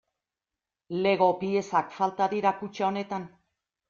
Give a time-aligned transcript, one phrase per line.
[1.03, 3.29] Lego piezak falta dira kutxa honetan.